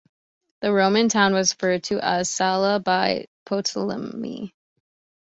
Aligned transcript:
The 0.61 0.73
Roman 0.73 1.09
town 1.09 1.31
was 1.35 1.51
referred 1.53 1.83
to 1.83 1.99
as 2.03 2.27
"Sala" 2.27 2.79
by 2.79 3.27
Ptolemy. 3.45 4.51